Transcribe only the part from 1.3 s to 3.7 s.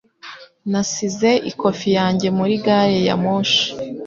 ikofi yanjye muri gari ya moshi.